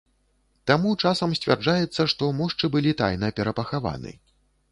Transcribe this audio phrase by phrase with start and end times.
[0.69, 4.11] Таму часам сцвярджаецца, што мошчы былі тайна перапахаваны.